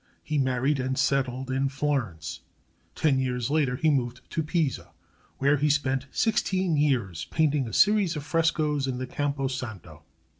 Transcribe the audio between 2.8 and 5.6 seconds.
Ten years later he moved to Pisa, where